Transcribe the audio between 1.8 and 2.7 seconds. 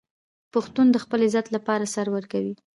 سر ورکوي.